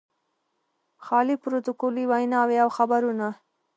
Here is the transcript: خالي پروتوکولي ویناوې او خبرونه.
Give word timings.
خالي 1.05 1.35
پروتوکولي 1.43 2.03
ویناوې 2.07 2.57
او 2.63 2.69
خبرونه. 2.77 3.27